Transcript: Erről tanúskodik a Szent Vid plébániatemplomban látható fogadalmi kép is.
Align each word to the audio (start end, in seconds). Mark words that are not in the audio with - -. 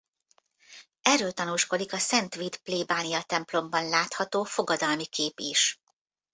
Erről 1.01 1.31
tanúskodik 1.31 1.93
a 1.93 1.97
Szent 1.97 2.35
Vid 2.35 2.57
plébániatemplomban 2.57 3.87
látható 3.89 4.43
fogadalmi 4.43 5.05
kép 5.05 5.39
is. 5.39 5.81